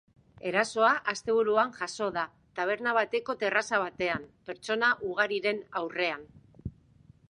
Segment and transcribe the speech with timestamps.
[0.51, 2.23] Erasoa asteburuan jazo da,
[2.61, 6.31] taberna bateko terraza batean, pertsona ugariren aurrean.